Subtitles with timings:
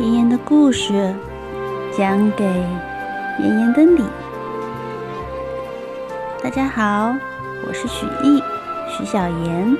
[0.00, 1.14] 妍妍的故事
[1.94, 2.42] 讲给
[3.38, 4.02] 妍妍的你。
[6.42, 7.14] 大家好，
[7.66, 8.42] 我是许艺，
[8.88, 9.76] 许小妍。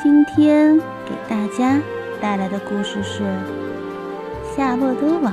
[0.00, 1.80] 今天给大家
[2.20, 3.24] 带来的故事是
[4.56, 5.32] 《夏洛的网》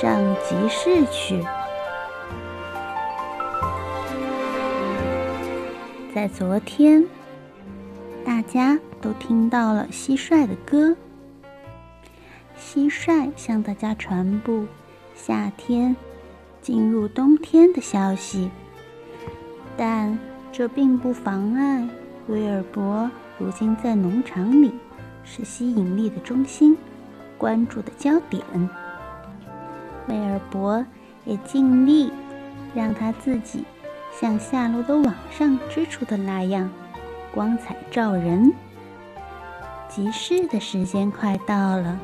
[0.00, 0.16] 上
[0.48, 1.44] 集市去。
[6.14, 7.04] 在昨天，
[8.24, 10.96] 大家都听到了蟋蟀的歌。
[12.58, 14.66] 蟋蟀向大家传布
[15.14, 15.96] 夏天
[16.60, 18.50] 进入冬天的消息，
[19.76, 20.18] 但
[20.52, 21.88] 这并不妨碍
[22.28, 24.72] 威尔伯如今在农场里
[25.24, 26.76] 是吸引力的中心，
[27.38, 28.42] 关注的焦点。
[30.08, 30.84] 威尔伯
[31.24, 32.12] 也尽力
[32.74, 33.64] 让他自己。
[34.12, 36.68] 像下落的网上织出的那样，
[37.32, 38.52] 光彩照人。
[39.90, 41.98] 集市的时间快到了，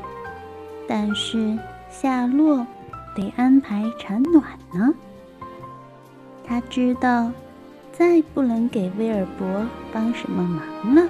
[0.89, 1.57] 但是
[1.89, 2.67] 夏洛
[3.15, 4.43] 得安排产卵
[4.75, 4.93] 呢。
[6.45, 7.31] 他知道，
[7.93, 11.09] 再不能给威尔伯帮什么忙了。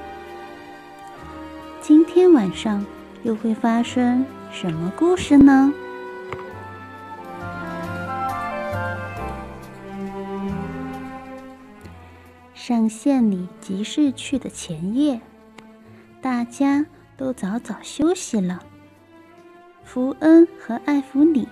[1.81, 2.85] 今天晚上
[3.23, 5.73] 又会发生什么故事呢？
[12.55, 15.21] 上县里集市去的前夜，
[16.21, 16.85] 大家
[17.17, 18.63] 都早早休息了。
[19.85, 21.49] 福恩和艾弗里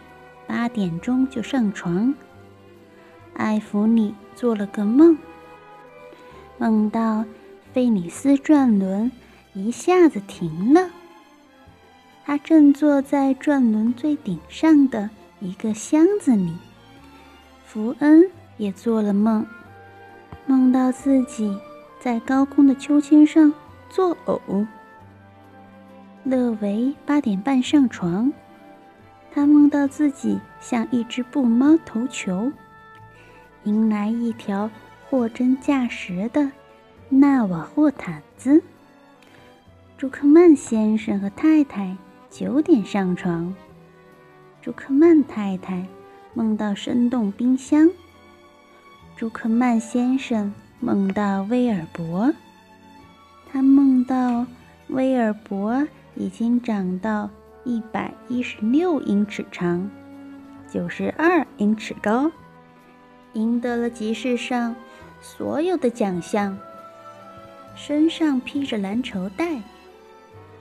[0.46, 2.14] 八点钟就上床。
[3.34, 5.16] 艾弗里做了个梦，
[6.58, 7.24] 梦到
[7.72, 9.10] 费里斯转轮
[9.52, 10.90] 一下子停了，
[12.24, 16.56] 他正坐在转轮最顶上的一个箱子里。
[17.64, 19.46] 福恩也做了梦。
[20.46, 21.56] 梦到自己
[22.00, 23.52] 在高空的秋千上
[23.94, 24.66] 作呕。
[26.24, 28.32] 乐维八点半上床，
[29.32, 32.50] 他梦到自己像一只布猫投球，
[33.62, 34.68] 迎来一条
[35.08, 36.50] 货真价实的
[37.08, 38.60] 纳瓦霍毯子。
[39.96, 41.96] 朱克曼先生和太太
[42.28, 43.54] 九点上床，
[44.60, 45.86] 朱克曼太太
[46.32, 47.88] 梦到生动冰箱。
[49.14, 52.34] 朱克曼先生梦到威尔伯，
[53.54, 54.44] 他梦到
[54.88, 57.30] 威尔伯已经长到
[57.62, 59.88] 一百一十六英尺长，
[60.68, 62.32] 九十二英尺高，
[63.34, 64.74] 赢得了集市上
[65.20, 66.58] 所有的奖项，
[67.76, 69.62] 身上披着蓝绸带，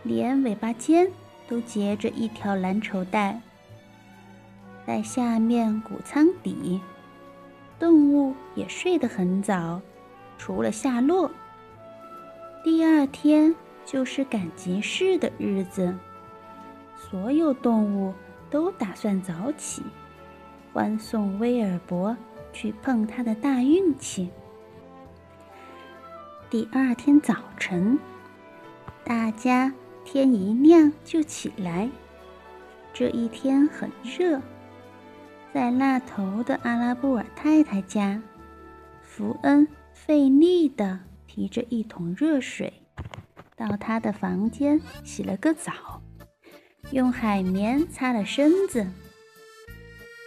[0.03, 1.09] 连尾巴尖
[1.47, 3.41] 都结着一条蓝绸带，
[4.85, 6.79] 在下面谷仓底。
[7.79, 9.81] 动物也睡得很早，
[10.37, 11.31] 除了夏洛。
[12.63, 13.53] 第二天
[13.85, 15.93] 就是赶集市的日子，
[16.95, 18.13] 所有动物
[18.49, 19.83] 都打算早起，
[20.71, 22.15] 欢送威尔伯
[22.53, 24.29] 去碰他的大运气。
[26.49, 27.99] 第二天早晨，
[29.03, 29.73] 大家
[30.05, 31.89] 天一亮就起来。
[32.93, 34.41] 这一天很热。
[35.53, 38.21] 在那头的阿拉布尔太太家，
[39.01, 40.99] 福恩费力的
[41.33, 42.71] 提着一桶热水，
[43.55, 45.99] 到他的房间洗了个澡，
[46.91, 48.85] 用海绵擦了身子，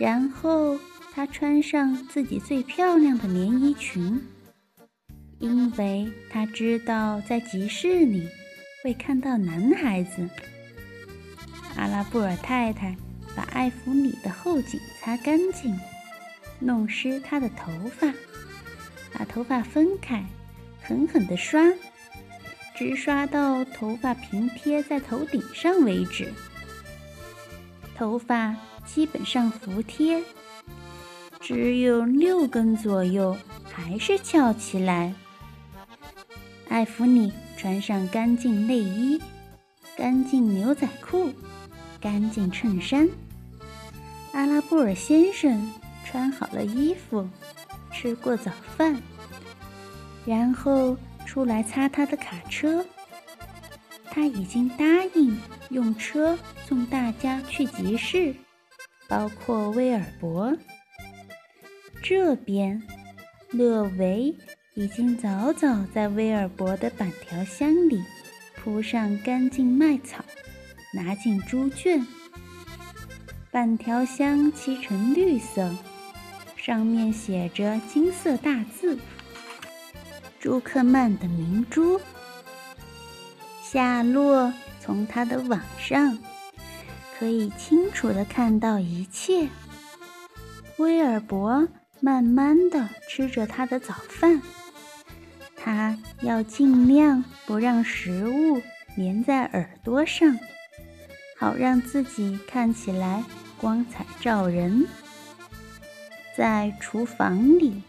[0.00, 0.76] 然后
[1.14, 4.20] 他穿上自己最漂亮的连衣裙，
[5.38, 8.28] 因为他知道在集市里
[8.82, 10.28] 会看到男孩子。
[11.76, 12.96] 阿拉布尔太太。
[13.36, 15.78] 把艾弗里的后颈擦干净，
[16.58, 18.10] 弄湿他的头发，
[19.12, 20.24] 把头发分开，
[20.86, 21.60] 狠狠地刷，
[22.76, 26.32] 直刷到头发平贴在头顶上为止。
[27.96, 28.54] 头发
[28.84, 30.22] 基本上服帖，
[31.40, 33.36] 只有六根左右
[33.72, 35.12] 还是翘起来。
[36.68, 39.20] 艾弗里穿上干净内衣，
[39.96, 41.32] 干净牛仔裤，
[42.00, 43.08] 干净衬衫。
[44.32, 45.68] 阿拉布尔先生
[46.04, 47.28] 穿好了衣服，
[47.92, 49.02] 吃过早饭，
[50.26, 52.84] 然后出来擦他的卡车。
[54.10, 54.84] 他已经答
[55.14, 55.38] 应
[55.70, 58.34] 用车送大家去集市，
[59.08, 60.56] 包括威尔伯。
[62.02, 62.82] 这边，
[63.50, 64.34] 勒维
[64.74, 68.02] 已经早早在威尔伯的板条箱里
[68.54, 70.24] 铺上干净麦草，
[70.94, 72.06] 拿进猪圈。
[73.50, 75.74] 板条箱漆成绿色，
[76.56, 78.98] 上面写着金色大字
[80.46, 82.00] “朱克曼的明珠”。
[83.64, 86.16] 夏洛从他的网上
[87.18, 89.48] 可以清楚的看到一切。
[90.76, 91.66] 威尔伯
[91.98, 94.40] 慢慢的吃着他的早饭，
[95.56, 98.62] 他要尽量不让食物
[98.96, 100.38] 粘在耳朵上，
[101.36, 103.24] 好让自己看起来
[103.58, 104.86] 光彩照人。
[106.36, 107.82] 在厨房里，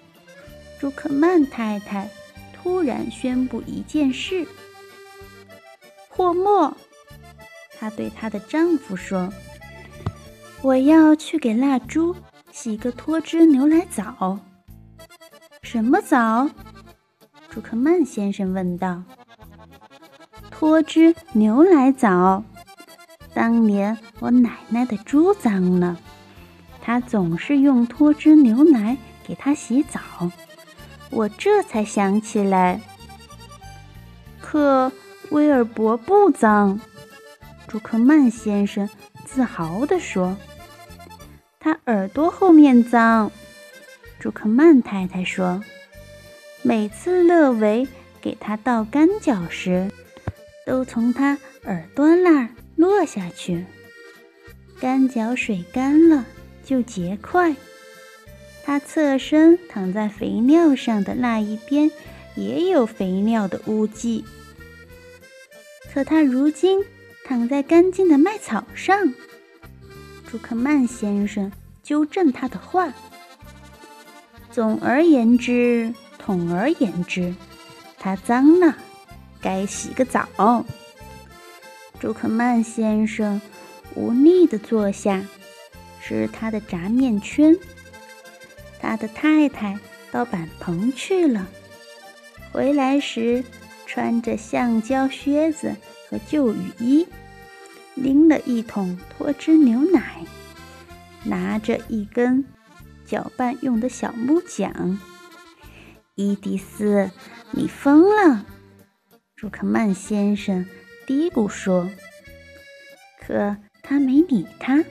[0.80, 2.10] 朱克曼太太
[2.68, 4.46] 突然宣布一件事
[6.10, 6.76] ：“霍莫，
[7.80, 9.32] 她对她的丈夫说
[10.62, 12.14] ：‘我要去给蜡烛
[12.52, 14.38] 洗个脱脂牛奶澡。’
[15.64, 16.50] 什么澡？”
[17.50, 19.02] 朱克曼先生问道。
[20.52, 22.44] “脱脂牛奶澡。
[23.34, 25.98] 当年我奶奶的猪脏了。”
[26.84, 30.02] 她总是用脱脂牛奶给它洗澡，
[31.10, 32.82] 我这才想起来。
[34.42, 34.92] 可
[35.30, 36.80] 威尔伯不脏，
[37.68, 38.90] 朱克曼先生
[39.26, 40.38] 自豪地说。
[41.60, 43.32] 他耳朵后面脏，
[44.20, 45.64] 朱克曼太太说。
[46.62, 47.88] 每次乐维
[48.22, 49.92] 给他倒干脚时，
[50.66, 53.66] 都从他耳朵那儿落下去。
[54.80, 56.26] 干脚水干了。
[56.64, 57.56] 就结块。
[58.68, 61.90] 他侧身躺在肥料上的那一边，
[62.36, 64.26] 也有肥料的污迹。
[65.94, 66.84] 可他如今
[67.24, 69.14] 躺在干净的麦草上。
[70.30, 71.50] 朱克曼先生
[71.82, 72.92] 纠正他的话。
[74.52, 77.34] 总而言之，统而言之，
[77.98, 78.76] 他脏了，
[79.40, 80.28] 该洗个澡。
[82.02, 83.42] 朱克曼先生
[83.96, 85.24] 无力地坐下。
[86.02, 87.58] 吃他的炸面圈。
[88.88, 89.78] 他的太太
[90.12, 91.46] 到板棚去了，
[92.54, 93.44] 回来时
[93.86, 95.76] 穿着橡胶靴子
[96.10, 97.06] 和旧雨衣，
[97.96, 100.24] 拎了一桶脱脂牛奶，
[101.26, 102.46] 拿着一根
[103.06, 104.98] 搅拌用的小木桨。
[106.16, 107.12] 伊迪丝，
[107.52, 108.46] 你疯了！
[109.36, 110.66] 朱克曼先生
[111.06, 111.90] 嘀咕说。
[113.20, 114.82] 可他没理他。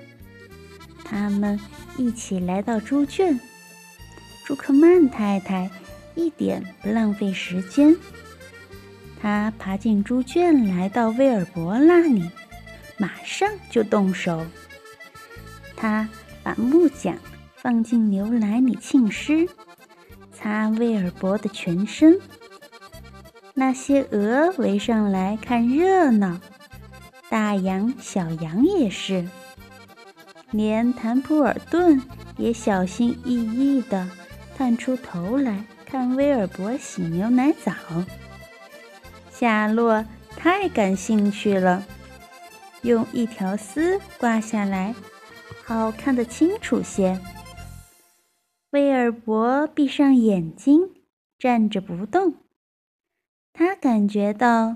[1.03, 1.59] 他们
[1.97, 3.41] 一起来到猪圈，
[4.47, 5.69] 朱克曼太太
[6.15, 7.97] 一点不浪费时间。
[9.21, 12.31] 她爬进猪圈，来到威尔伯那里，
[12.97, 14.47] 马上就动手。
[15.75, 16.09] 她
[16.45, 17.19] 把木桨
[17.57, 19.49] 放进牛奶里浸湿，
[20.33, 22.17] 擦威尔伯的全身。
[23.53, 26.39] 那些鹅围上来看热闹，
[27.29, 29.29] 大羊、小羊也是。
[30.53, 32.01] 连坦普尔顿
[32.37, 34.09] 也小心翼翼地
[34.56, 37.75] 探出头来看威尔伯洗牛奶澡。
[39.31, 40.03] 夏洛
[40.35, 41.85] 太感兴趣了，
[42.81, 44.94] 用一条丝挂下来，
[45.62, 47.20] 好看得清楚些。
[48.70, 50.91] 威尔伯闭上眼睛，
[51.38, 52.37] 站着不动。
[53.52, 54.75] 他感觉到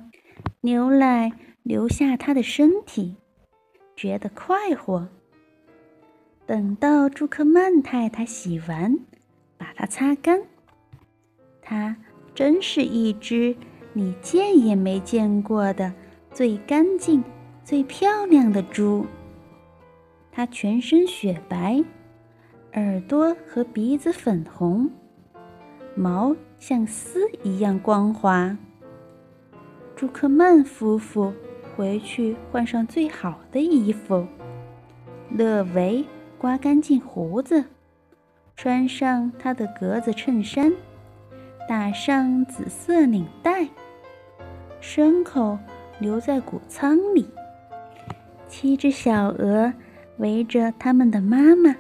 [0.61, 3.17] 牛奶流下他的身体，
[3.97, 5.09] 觉得快活。
[6.45, 8.99] 等到朱克曼太太洗完，
[9.61, 10.41] 把它擦干，
[11.61, 11.95] 它
[12.35, 13.55] 真是一只
[13.93, 15.93] 你见也没见过的
[16.33, 17.23] 最干净、
[17.63, 19.05] 最漂亮的猪。
[20.33, 21.85] 它全身雪白，
[22.73, 24.91] 耳朵和鼻子粉红，
[25.95, 28.57] 毛像丝一样光滑。
[29.95, 31.35] 朱克曼夫妇
[31.77, 34.27] 回去换上最好的衣服，
[35.31, 36.03] 勒维。
[36.39, 37.67] 刮干净胡子，
[38.63, 40.71] 穿上他的格子衬衫，
[41.67, 43.67] 打上紫色领带。
[44.83, 45.59] 牲口
[45.99, 47.27] 留在谷仓里。
[48.49, 49.73] 七只小鹅
[50.19, 51.75] 围着他们的妈妈。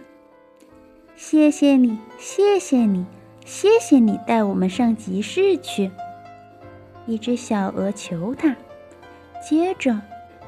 [1.14, 3.04] 谢谢你，谢谢你，
[3.44, 5.90] 谢谢你带我们上集市去。
[7.04, 8.56] 一只小鹅求他。
[9.46, 10.00] 接着，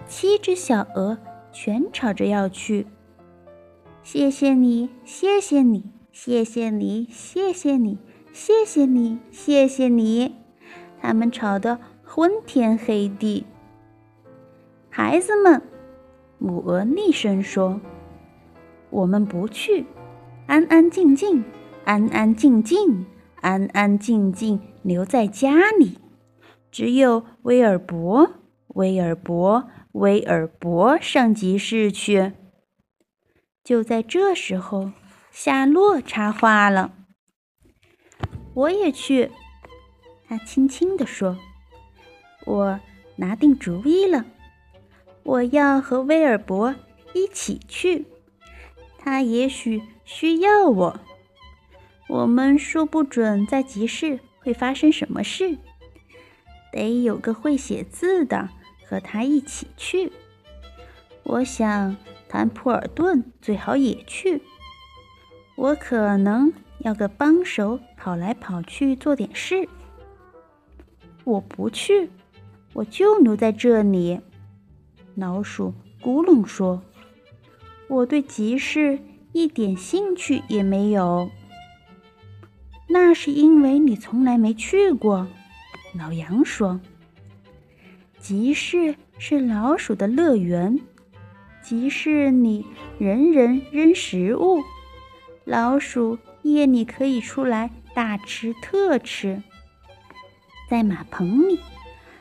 [0.09, 1.19] 七只小鹅
[1.53, 2.87] 全吵着要去。
[4.03, 7.99] 谢谢你，谢谢你，谢谢你，谢谢你，
[8.33, 10.37] 谢谢你，谢谢你！
[11.01, 13.47] 他们吵得昏天黑地。
[14.91, 15.63] 孩子们，
[16.39, 17.81] 母鹅厉声说
[18.91, 19.87] ：“我们不去，
[20.47, 21.43] 安安静静，
[21.87, 23.07] 安安静静，
[23.41, 25.97] 安安静静留在家里。
[26.71, 28.35] 只有威尔伯，
[28.69, 32.33] 威尔伯，威尔伯上集市去。”
[33.65, 34.91] 就在这时候，
[35.33, 36.93] 夏洛插话了
[38.53, 39.31] ：“我也去。”
[40.29, 41.39] 他轻轻地说
[42.45, 42.81] ：“我
[43.17, 44.27] 拿定主意了，
[45.23, 46.75] 我要和威尔伯
[47.15, 48.05] 一起去，
[48.99, 51.01] 他也许需要我。
[52.09, 55.57] 我们说不准在集市会发生什么事，
[56.71, 58.51] 得有个会写字的
[58.87, 60.13] 和他一起去。
[61.23, 61.97] 我想
[62.29, 64.43] 谭普尔顿最好也去。
[65.55, 69.69] 我可能要个帮手，跑来跑去做点事。
[71.25, 72.11] 我不去，
[72.73, 74.21] 我就留在这里。
[75.15, 76.83] 老鼠咕隆说
[77.87, 78.99] ：“我对集市
[79.33, 81.31] 一点兴趣也没有。”
[82.89, 85.29] 那是因为你从来没去过。
[85.95, 86.81] 老杨说
[88.19, 90.81] ：“集市是老鼠的乐园，
[91.63, 92.67] 集市里
[92.99, 94.61] 人人扔食物，
[95.45, 99.43] 老鼠夜里可以出来大吃特吃。
[100.69, 101.61] 在马棚里，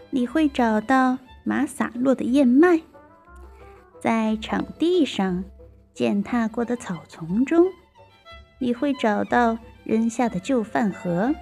[0.10, 2.82] 你会找到。”马洒落的燕麦，
[4.00, 5.44] 在场地上
[5.92, 7.66] 践踏过的草丛中，
[8.60, 11.34] 你会找到扔下的旧饭盒，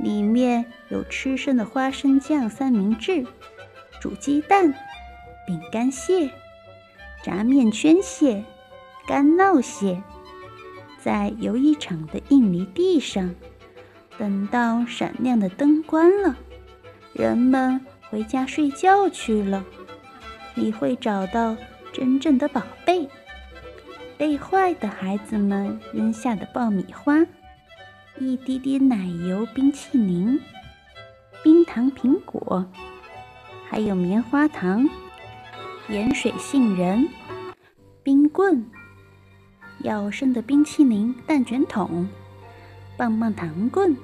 [0.00, 3.24] 里面有吃剩的花生酱三明治、
[4.00, 4.74] 煮鸡蛋、
[5.46, 6.32] 饼干屑、
[7.22, 8.42] 炸面圈屑、
[9.06, 10.02] 干酪屑。
[11.06, 13.32] 在游艺场的印泥地上，
[14.18, 16.36] 等到闪亮的灯关了，
[17.12, 17.80] 人们。
[18.10, 19.64] 回家睡觉去了，
[20.54, 21.56] 你会找到
[21.92, 23.08] 真正的宝贝，
[24.16, 27.24] 被坏的孩子们扔下的爆米花，
[28.18, 30.40] 一滴滴奶油冰淇淋，
[31.42, 32.64] 冰糖苹果，
[33.68, 34.88] 还有棉花糖、
[35.88, 37.08] 盐水杏仁、
[38.02, 38.64] 冰棍、
[39.86, 42.08] 要生的冰淇淋蛋卷筒、
[42.96, 43.96] 棒棒糖棍，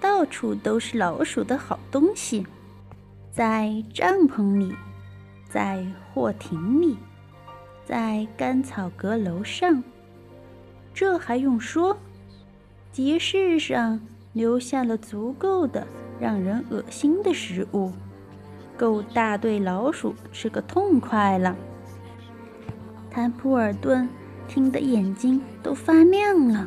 [0.00, 2.46] 到处都是老鼠的好东西。
[3.30, 4.74] 在帐篷里，
[5.46, 6.96] 在货亭里，
[7.84, 9.84] 在干草阁楼上，
[10.94, 11.94] 这还用说？
[12.90, 14.00] 集市上
[14.32, 15.86] 留下了足够的
[16.18, 17.92] 让人恶心的食物，
[18.74, 21.54] 够大队老鼠吃个痛快了。
[23.10, 24.08] 坦普尔顿
[24.48, 26.66] 听得眼睛都发亮了。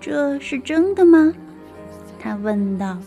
[0.00, 1.32] 这是真的吗？
[2.18, 2.98] 他问道。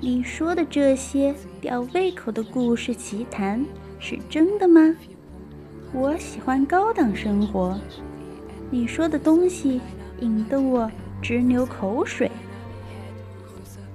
[0.00, 3.64] 你说的这些吊胃口的故事奇谈
[3.98, 4.94] 是真的吗？
[5.92, 7.78] 我喜欢高档生活。
[8.70, 9.80] 你说的东西
[10.20, 10.90] 引得我
[11.22, 12.30] 直流口水。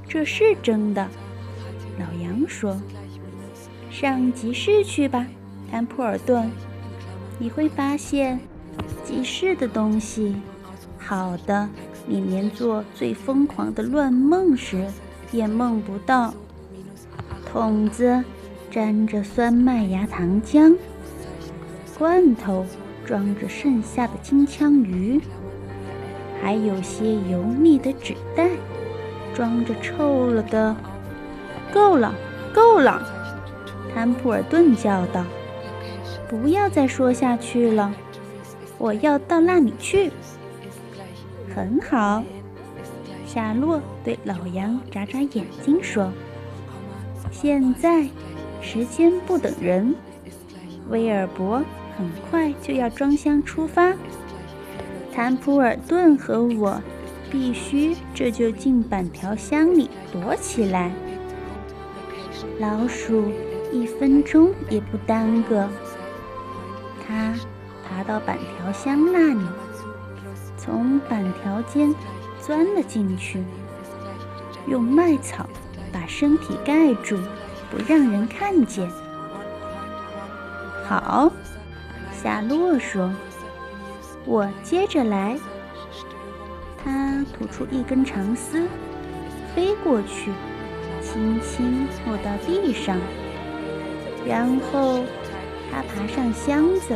[0.07, 1.07] 这是真的，
[1.99, 2.79] 老杨说。
[3.91, 5.27] 上集市去吧，
[5.69, 6.49] 坦普尔顿。
[7.41, 8.37] 你会发现，
[9.05, 10.35] 集市的东西
[10.97, 11.69] 好的，
[12.05, 14.85] 你连做最疯狂的乱梦时。
[15.31, 16.33] 也梦不到，
[17.45, 18.23] 桶子
[18.71, 20.75] 沾着酸麦芽糖浆，
[21.99, 22.65] 罐头
[23.05, 25.21] 装着剩下的金枪鱼，
[26.41, 28.49] 还有些油腻的纸袋，
[29.35, 30.75] 装着臭了的。
[31.71, 32.15] 够了，
[32.51, 32.99] 够了！
[33.93, 35.23] 坦普尔顿叫道
[36.29, 37.91] ：“不要再说下去了，
[38.77, 40.11] 我要到那里去。”
[41.53, 42.23] 很好。
[43.25, 46.11] 夏洛对老杨眨眨眼睛说
[47.31, 48.07] ：“现在
[48.61, 49.93] 时间不等人，
[50.89, 51.63] 威尔伯
[51.97, 53.93] 很快就要装箱出发。
[55.13, 56.81] 坦普尔顿和我
[57.31, 60.91] 必须这就进板条箱里躲起来。
[62.59, 63.25] 老鼠
[63.71, 65.67] 一分钟也不耽搁。
[67.09, 67.33] 他
[67.83, 69.45] 爬到板条箱那里，
[70.55, 71.93] 从板条间。”
[72.41, 73.43] 钻了进去，
[74.65, 75.45] 用麦草
[75.91, 77.17] 把身体盖住，
[77.69, 78.89] 不让人看见。
[80.87, 81.29] 好，
[82.13, 83.13] 夏洛说
[84.25, 85.37] ：“我接着来。”
[86.81, 88.65] 他吐出一根长丝，
[89.53, 90.31] 飞过去，
[91.03, 92.97] 轻轻落到地上，
[94.25, 95.03] 然后
[95.71, 96.95] 他爬上箱子，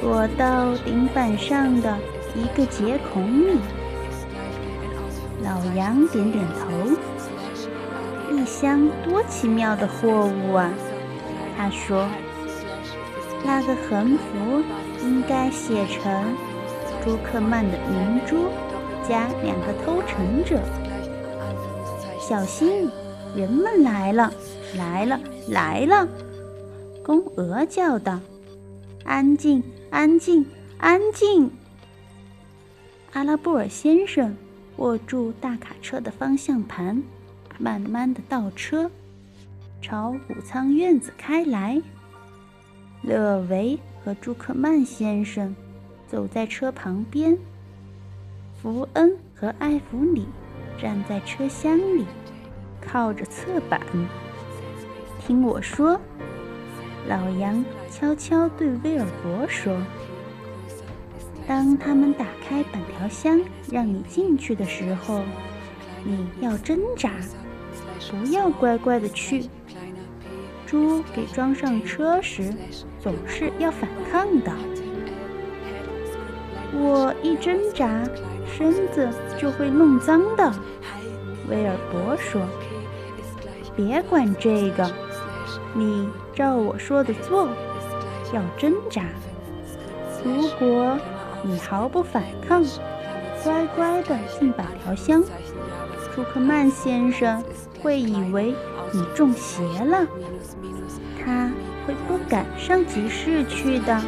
[0.00, 1.96] 躲到顶板上的
[2.34, 3.58] 一个结孔里。
[5.42, 6.96] 老杨点点头。
[8.30, 10.70] 一箱多奇妙的货物啊！
[11.56, 12.06] 他说
[13.44, 14.62] ：“那个横幅
[15.02, 16.36] 应该写成
[17.02, 18.48] ‘朱克曼的明珠’
[19.08, 20.60] 加两个偷乘者。”
[22.20, 22.90] 小心，
[23.34, 24.32] 人们来了，
[24.76, 26.06] 来了，来了！
[27.08, 28.20] 公鹅叫道
[29.02, 30.44] ：“安静，安静，
[30.76, 31.50] 安静！”
[33.14, 34.36] 阿拉布尔先生。
[34.76, 37.02] 握住大卡车的方向盘，
[37.58, 38.90] 慢慢的倒车。
[39.80, 41.80] 朝谷仓院子开来。
[43.00, 45.56] 勒维和朱克曼先生
[46.06, 47.38] 走在车旁边，
[48.60, 50.26] 福恩和艾弗里
[50.78, 52.04] 站在车厢里，
[52.82, 53.80] 靠着侧板。
[55.26, 55.98] 听我说，
[57.06, 59.76] 老杨悄悄对威尔伯说
[61.46, 63.40] ：“当他们打开板条箱
[63.70, 65.22] 让你进去的时候，
[66.04, 67.12] 你要挣扎，
[68.10, 69.48] 不要乖乖的去。”
[70.66, 72.52] 猪给装上车时，
[73.00, 74.52] 总是要反抗的。
[76.74, 77.88] 我一挣扎，
[78.46, 80.52] 身子就会弄脏的。
[81.48, 82.42] 威尔伯说
[83.74, 84.90] ：“别管这个，
[85.74, 86.06] 你
[86.38, 87.48] 照我说的做，
[88.32, 89.02] 要挣扎。
[90.24, 90.96] 如果
[91.42, 92.64] 你毫不反抗，
[93.42, 95.20] 乖乖的进百条箱，
[96.14, 97.42] 朱克曼先生
[97.82, 98.54] 会以为
[98.92, 100.06] 你中邪了。”
[101.26, 101.50] 他
[101.84, 104.00] 会不敢上集市去的。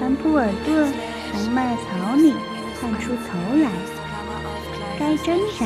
[0.00, 0.92] 潘普尔顿
[1.30, 2.34] 从麦草里
[2.80, 3.70] 探出头来，
[4.98, 5.64] 该挣扎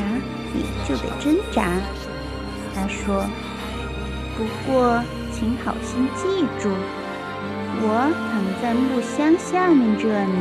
[0.53, 1.71] 你就得挣扎，
[2.75, 3.25] 他说。
[4.37, 6.71] 不过请好心记住，
[7.81, 10.37] 我躺在木箱下面这里，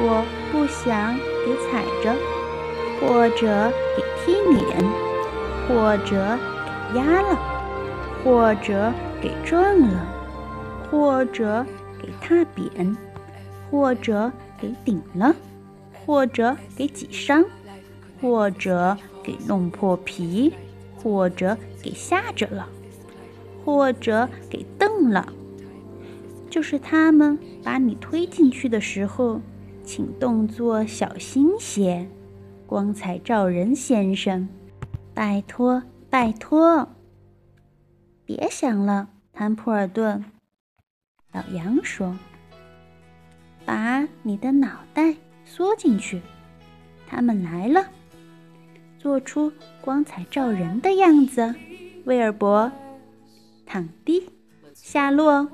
[0.00, 1.14] 我不想
[1.44, 2.14] 给踩着，
[3.00, 4.64] 或者给踢脸，
[5.68, 6.38] 或者
[6.92, 7.38] 给压了。
[8.24, 10.06] 或者给撞了，
[10.88, 11.66] 或者
[12.00, 12.96] 给踏扁，
[13.68, 15.34] 或者给顶了，
[16.06, 17.44] 或者给挤伤，
[18.20, 20.54] 或者给弄破皮，
[20.94, 22.68] 或者给吓着了，
[23.64, 25.32] 或者给瞪了。
[26.48, 29.40] 就是他们把你推进去的时候，
[29.84, 32.06] 请动作小心些，
[32.66, 34.48] 光彩照人先生，
[35.14, 36.88] 拜托，拜托。
[38.24, 40.24] 别想了，坦普尔顿。
[41.32, 42.16] 老杨说
[43.64, 45.14] ：“把你的脑袋
[45.46, 46.20] 缩进去。”
[47.08, 47.86] 他们来了，
[48.98, 51.54] 做出光彩照人的样子。
[52.04, 52.72] 威尔伯，
[53.64, 54.30] 躺地，
[54.74, 55.48] 下落，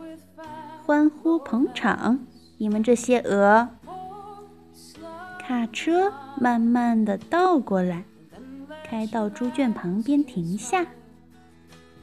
[0.84, 2.26] 欢呼捧场。
[2.56, 3.68] 你们这些鹅！
[5.38, 8.04] 卡车慢慢的倒过来，
[8.84, 10.86] 开到猪圈旁边停下。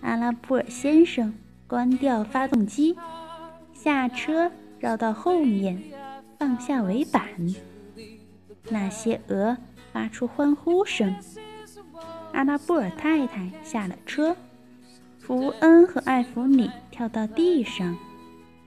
[0.01, 1.33] 阿拉布尔先生
[1.67, 2.95] 关掉发动机，
[3.73, 5.81] 下车，绕到后面，
[6.37, 7.23] 放下尾板。
[8.69, 9.57] 那些鹅
[9.91, 11.15] 发出欢呼声。
[12.35, 14.35] 阿拉布尔太太下了车，
[15.17, 17.97] 福恩和艾弗里跳到地上。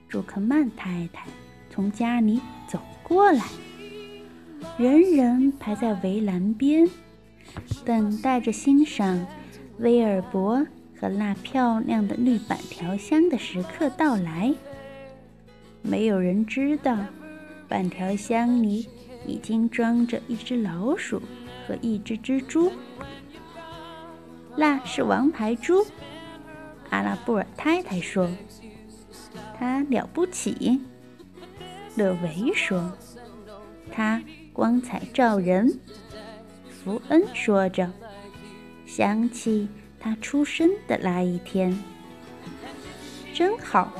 [0.07, 1.27] 朱克曼太太
[1.69, 3.45] 从家里走过来，
[4.79, 6.89] 人人排在围栏边，
[7.85, 9.25] 等待着欣赏
[9.77, 10.65] 威尔伯。
[10.99, 14.53] 和那漂亮的绿板条箱的时刻到来，
[15.81, 16.97] 没有人知道，
[17.69, 18.89] 板条箱里
[19.25, 21.21] 已经装着一只老鼠
[21.65, 22.69] 和一只蜘蛛。
[24.55, 25.85] 那是王牌猪，
[26.89, 28.29] 阿拉布尔太太说
[29.57, 30.81] ：“他了不起。”
[31.95, 32.91] 勒维说
[33.91, 34.21] ：“他
[34.53, 35.79] 光彩照人。”
[36.83, 37.91] 福恩说着，
[38.85, 39.67] 想起。
[40.01, 41.77] 他出生的那一天，
[43.33, 43.91] 真好。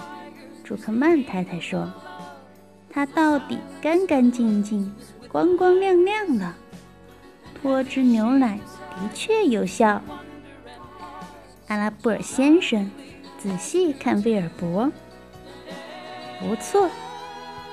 [0.64, 1.92] 朱克曼太太说
[2.90, 4.96] ：“他到底干干净净、
[5.30, 6.56] 光光亮亮了。
[7.54, 8.58] 脱脂牛奶
[8.92, 10.02] 的确有效。”
[11.70, 12.90] 阿拉布尔先生
[13.38, 14.92] 仔细看威尔伯，
[16.40, 16.90] 不错，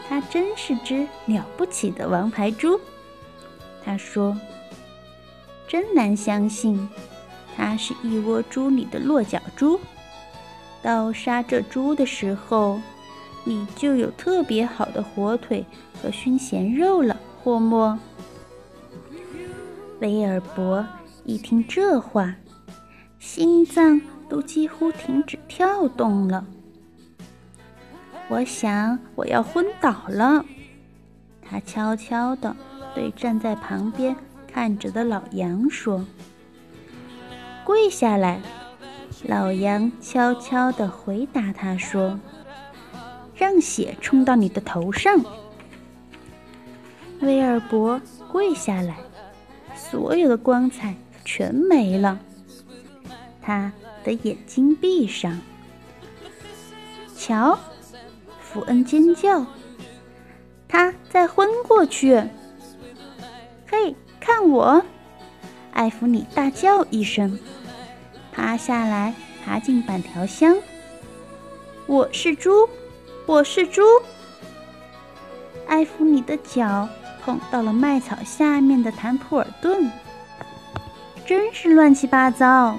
[0.07, 2.79] 他真是只了不起的王牌猪。
[3.83, 4.39] 他说
[5.67, 6.89] ：“真难相信。”
[7.57, 9.81] 它是一窝猪里的落脚猪。
[10.83, 12.79] 到杀这猪的时候，
[13.45, 15.65] 你就有特别好的火腿
[16.03, 17.99] 和熏咸肉了，霍莫。
[20.01, 20.87] 威尔伯
[21.25, 22.35] 一听这话，
[23.27, 26.47] 心脏都几乎停止跳动了。
[28.29, 30.45] 我想我要昏倒了。
[31.43, 32.55] 他悄悄地
[32.95, 34.15] 对站在旁边
[34.47, 36.05] 看着的老杨说。
[37.65, 38.41] 跪下来，
[39.25, 42.21] 老杨悄悄地回答他说
[43.35, 45.21] ：“让血冲到你的头上。”
[47.21, 48.99] 威尔伯跪下来，
[49.75, 52.21] 所有的光彩全没了。
[53.47, 53.71] 他
[54.03, 55.39] 的眼睛闭上。
[57.17, 57.57] 瞧，
[58.41, 59.47] 福恩尖叫，
[60.67, 62.21] 他在昏过去。
[63.71, 64.83] 嘿，看我！
[65.73, 67.39] 艾弗里大叫一声。
[68.33, 70.57] 趴下来，爬进板条箱。
[71.87, 72.69] 我是猪，
[73.27, 73.83] 我是猪。
[75.69, 76.89] 艾弗尼的脚
[77.23, 79.89] 碰到了麦草下面的坦普尔顿，
[81.25, 82.77] 真是乱七八糟。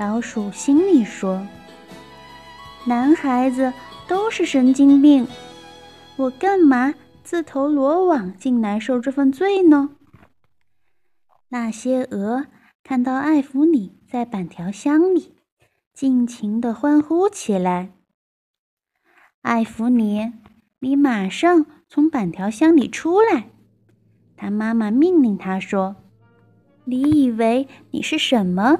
[0.00, 1.46] 老鼠心里说
[2.88, 3.70] ：“男孩子
[4.08, 5.28] 都是神经病，
[6.16, 9.90] 我干嘛自投罗网，竟难受这份罪呢？”
[11.50, 12.46] 那些鹅
[12.82, 15.34] 看到艾弗里在板条箱里，
[15.92, 17.92] 尽情地欢呼起来。
[19.42, 20.32] 艾弗里，
[20.78, 23.50] 你马上从板条箱里出来！
[24.34, 25.96] 他妈妈命令他说
[26.88, 28.78] ：“你以为你是什么？”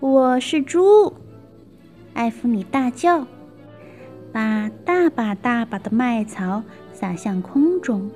[0.00, 1.12] 我是猪，
[2.14, 3.26] 艾弗里大叫，
[4.32, 8.08] 把大把大把的麦草撒向空中，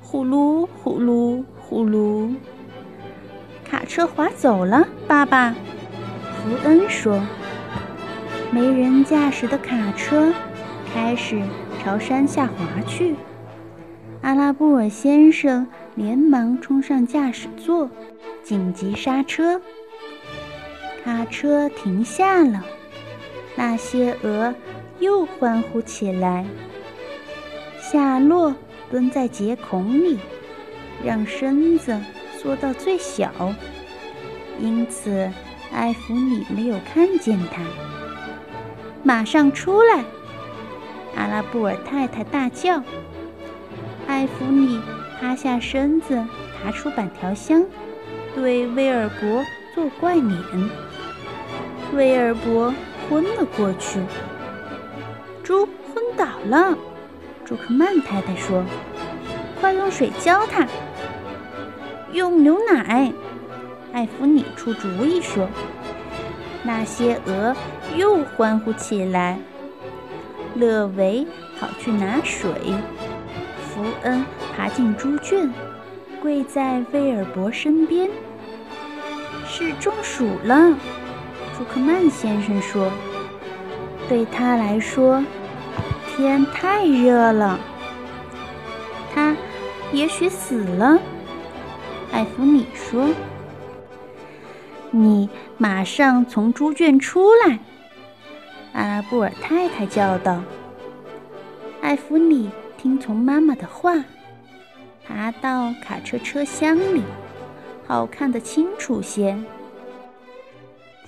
[0.00, 2.32] 呼噜呼噜呼噜，
[3.64, 4.86] 卡车滑走了。
[5.08, 7.20] 爸爸，福恩说
[8.52, 10.32] ：“没人驾驶的卡车
[10.94, 11.42] 开始
[11.82, 13.16] 朝山下滑去。”
[14.22, 17.90] 阿拉布尔先生连忙冲上驾驶座，
[18.44, 19.60] 紧急刹车。
[21.04, 22.64] 卡车停下了，
[23.56, 24.54] 那些鹅
[25.00, 26.46] 又欢呼起来。
[27.80, 28.54] 夏洛
[28.90, 30.18] 蹲在结孔里，
[31.04, 31.98] 让身子
[32.38, 33.30] 缩到最小，
[34.60, 35.28] 因此
[35.72, 37.62] 艾弗里没有看见他。
[39.02, 40.04] 马上出来！
[41.16, 42.80] 阿拉布尔太太大叫。
[44.06, 44.80] 艾弗里
[45.20, 46.24] 趴下身子，
[46.62, 47.64] 爬出板条箱，
[48.34, 50.38] 对威尔伯做怪脸。
[51.94, 52.74] 威尔伯
[53.08, 54.00] 昏了过去，
[55.42, 56.76] 猪昏倒了。
[57.44, 58.64] 朱克曼太太说
[59.60, 60.66] ：“快用水浇它。”
[62.12, 63.12] 用牛奶。
[63.92, 65.48] 艾弗尼出主意说
[66.64, 67.54] ：“那些鹅
[67.96, 69.38] 又欢呼起来。”
[70.56, 71.26] 乐维
[71.58, 72.50] 跑去拿水，
[73.60, 74.24] 福恩
[74.56, 75.52] 爬进猪圈，
[76.22, 78.10] 跪在威尔伯身边。
[79.46, 80.74] 是中暑了。
[81.62, 82.90] 朱克曼先生说
[84.10, 85.24] ：“对他来说，
[86.08, 87.56] 天太热了。
[89.14, 89.36] 他
[89.92, 90.98] 也许死了。”
[92.10, 93.08] 艾弗里说
[94.90, 97.60] ：“你马上从猪圈出来！”
[98.74, 100.42] 阿拉布尔太太叫道。
[101.80, 104.02] 艾弗里听从妈妈的话，
[105.06, 107.04] 爬到卡车车厢里，
[107.86, 109.38] 好看的清楚些。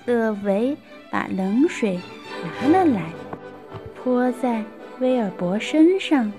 [0.05, 0.77] 乐维
[1.09, 1.99] 把冷水
[2.61, 3.11] 拿了来，
[3.95, 4.63] 泼在
[4.99, 6.31] 威尔伯身上，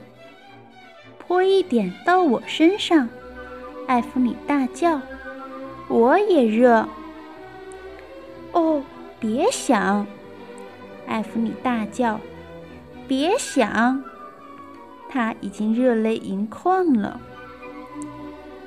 [1.18, 3.08] 泼一点到我身上。
[3.86, 5.00] 艾弗里大叫
[5.88, 6.88] ：“我也热！”
[8.52, 8.82] 哦，
[9.20, 10.06] 别想！
[11.06, 12.20] 艾弗里大叫
[13.06, 14.02] ：“别想！”
[15.08, 17.20] 他已经热泪盈眶了。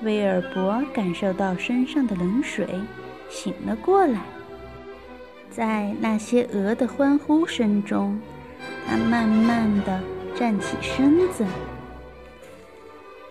[0.04, 2.66] 威尔伯感受到身上的冷水，
[3.30, 4.22] 醒了过来。
[5.60, 8.18] 在那些鹅的欢呼声中，
[8.88, 10.02] 他慢慢地
[10.34, 11.46] 站起身子。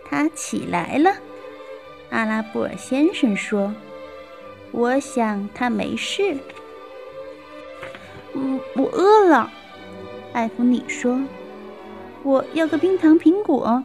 [0.05, 1.11] 他起来了，
[2.11, 3.75] 阿拉布尔先生说
[4.73, 6.37] ：“我想他没事。
[8.37, 9.51] ”“嗯，我饿了。”
[10.35, 11.19] 艾弗尼说
[12.23, 13.83] ：“我要个冰糖苹果。”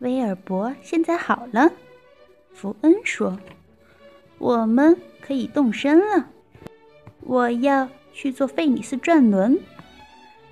[0.00, 1.70] 威尔伯现在好了，
[2.54, 3.38] 福恩说
[4.40, 6.28] ：“我们可以动身了。”
[7.26, 9.58] 我要去做费尼斯转轮。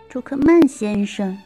[0.08, 1.38] 朱克曼先生、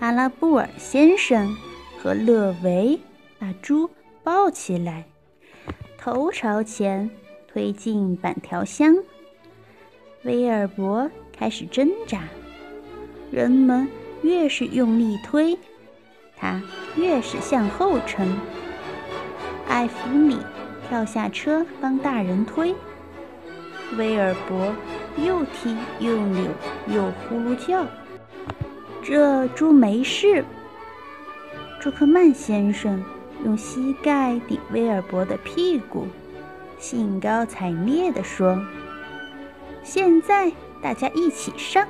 [0.00, 1.56] 阿拉布尔先生
[1.98, 2.98] 和勒维
[3.38, 3.88] 把猪
[4.22, 5.04] 抱起来，
[5.96, 7.08] 头朝前
[7.46, 8.96] 推进板条箱。
[10.24, 12.22] 威尔伯开始挣扎，
[13.30, 13.88] 人们
[14.22, 15.56] 越是用力推，
[16.36, 16.62] 他
[16.96, 18.36] 越是向后沉。
[19.68, 20.38] 艾弗里
[20.88, 22.74] 跳下车帮大人推。
[23.96, 24.74] 威尔伯
[25.16, 26.50] 又踢又扭
[26.88, 27.86] 又呼噜叫，
[29.02, 30.44] 这猪没事。
[31.80, 33.04] 朱克曼先生
[33.44, 36.06] 用膝盖顶威尔伯的屁股，
[36.78, 38.58] 兴高采烈地说
[39.84, 41.86] ：“现在大家一起上，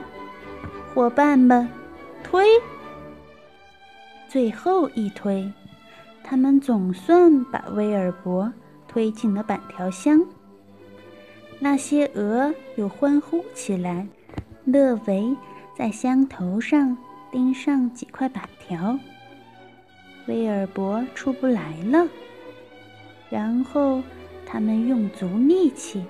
[0.92, 1.68] 伙伴们，
[2.22, 2.44] 推！”
[4.28, 5.52] 最后一推，
[6.24, 8.52] 他们总算把威尔伯
[8.88, 10.20] 推进了板条箱。
[11.60, 14.06] 那些鹅又欢呼起来。
[14.64, 15.36] 勒维
[15.76, 16.96] 在箱头上
[17.30, 18.98] 钉上几块板条。
[20.26, 22.08] 威尔伯出不来了。
[23.30, 24.02] 然后
[24.46, 26.04] 他们用足力气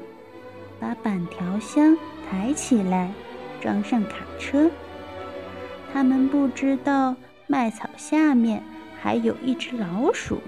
[0.79, 1.97] 把板条箱
[2.29, 3.13] 抬起来，
[3.61, 4.71] 装上卡车。
[5.93, 8.63] 他们不知道麦草下面
[9.01, 10.39] 还有一只老鼠，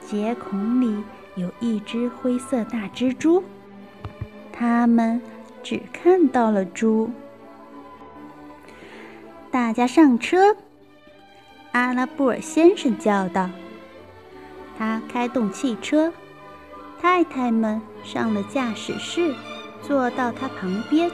[0.00, 1.02] 结孔里
[1.36, 3.42] 有一只灰色大蜘蛛。
[4.58, 5.22] 他们
[5.62, 7.08] 只看到了猪。
[9.52, 10.56] 大家上车，
[11.70, 13.48] 阿拉布尔先生叫道。
[14.76, 16.12] 他开动汽车，
[17.00, 19.32] 太太们上了驾驶室，
[19.80, 21.08] 坐到他旁边。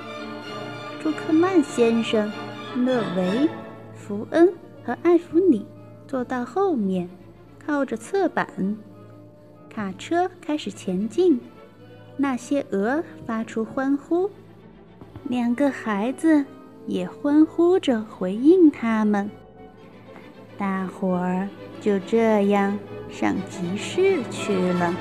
[1.03, 2.33] 朱克曼先生、
[2.75, 3.51] 勒维、
[3.95, 5.67] 福恩和艾弗里
[6.09, 7.11] 坐到后面，
[7.67, 8.79] 靠着侧板。
[9.69, 11.39] 卡车开始前进，
[12.17, 14.31] 那些鹅发出欢呼，
[15.29, 16.45] 两个孩子
[16.87, 19.31] 也欢呼着回应他们。
[20.57, 21.49] 大伙儿
[21.81, 22.79] 就这样。
[23.11, 24.93] 上集市去了。